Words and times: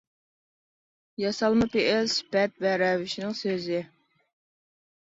ياسالما 1.25 1.67
پېئىل، 1.75 2.11
سۈپەت 2.15 2.59
ۋە 2.67 2.73
رەۋىشنىڭ 2.85 3.39
سۆز. 3.45 3.71